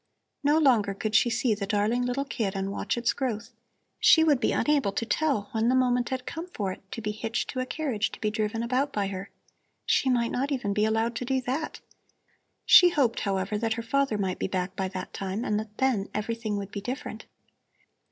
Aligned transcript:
No 0.43 0.57
longer 0.57 0.95
could 0.95 1.13
she 1.13 1.29
see 1.29 1.53
the 1.53 1.67
darling 1.67 2.01
little 2.07 2.25
kid 2.25 2.55
and 2.55 2.71
watch 2.71 2.97
its 2.97 3.13
growth. 3.13 3.51
She 3.99 4.23
would 4.23 4.39
be 4.39 4.51
unable 4.51 4.91
to 4.91 5.05
tell 5.05 5.49
when 5.51 5.69
the 5.69 5.75
moment 5.75 6.09
had 6.09 6.25
come 6.25 6.47
for 6.47 6.71
it 6.71 6.81
to 6.93 7.01
be 7.03 7.11
hitched 7.11 7.51
to 7.51 7.59
a 7.59 7.67
carriage 7.67 8.11
to 8.13 8.19
be 8.19 8.31
driven 8.31 8.63
about 8.63 8.91
by 8.91 9.09
her. 9.09 9.29
She 9.85 10.09
might 10.09 10.31
not 10.31 10.49
be 10.49 10.85
allowed 10.85 11.09
even 11.21 11.21
to 11.25 11.25
do 11.25 11.41
that! 11.41 11.81
She 12.65 12.89
hoped, 12.89 13.19
however, 13.19 13.59
that 13.59 13.73
her 13.73 13.83
father 13.83 14.17
might 14.17 14.39
be 14.39 14.47
back 14.47 14.75
by 14.75 14.87
that 14.87 15.13
time 15.13 15.45
and 15.45 15.59
that 15.59 15.77
then 15.77 16.09
everything 16.15 16.57
would 16.57 16.71
be 16.71 16.81
different. 16.81 17.27